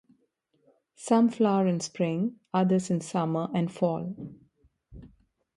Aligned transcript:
Some 0.95 1.29
flower 1.29 1.67
in 1.67 1.79
spring, 1.79 2.39
others 2.55 2.89
in 2.89 3.01
summer 3.01 3.49
and 3.53 3.71
fall. 3.71 4.15